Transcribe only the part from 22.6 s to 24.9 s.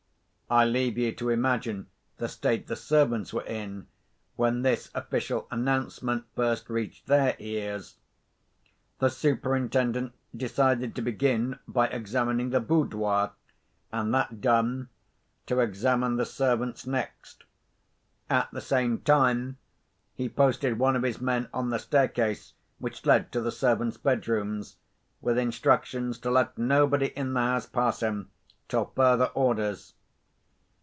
which led to the servants' bedrooms,